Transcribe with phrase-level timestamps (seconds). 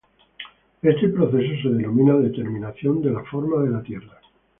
[0.81, 4.19] Este proceso se denomina "determinación de la forma de la Tierra".